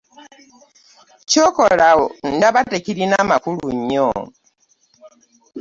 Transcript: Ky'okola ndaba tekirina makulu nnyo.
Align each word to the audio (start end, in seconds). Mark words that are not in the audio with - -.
Ky'okola 1.29 1.87
ndaba 2.37 2.61
tekirina 2.71 3.17
makulu 3.29 3.65
nnyo. 3.77 4.09